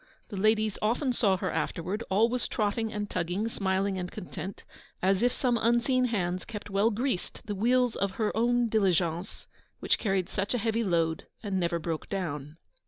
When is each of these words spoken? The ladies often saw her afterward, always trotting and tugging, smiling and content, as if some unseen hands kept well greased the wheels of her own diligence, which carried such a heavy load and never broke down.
The 0.29 0.35
ladies 0.35 0.79
often 0.81 1.13
saw 1.13 1.37
her 1.37 1.51
afterward, 1.51 2.03
always 2.09 2.47
trotting 2.47 2.91
and 2.91 3.07
tugging, 3.07 3.47
smiling 3.47 3.99
and 3.99 4.09
content, 4.09 4.63
as 4.99 5.21
if 5.21 5.31
some 5.31 5.59
unseen 5.61 6.05
hands 6.05 6.43
kept 6.43 6.71
well 6.71 6.89
greased 6.89 7.43
the 7.45 7.53
wheels 7.53 7.95
of 7.95 8.13
her 8.13 8.35
own 8.35 8.67
diligence, 8.67 9.45
which 9.79 9.99
carried 9.99 10.27
such 10.27 10.55
a 10.55 10.57
heavy 10.57 10.83
load 10.83 11.27
and 11.43 11.59
never 11.59 11.77
broke 11.77 12.09
down. 12.09 12.57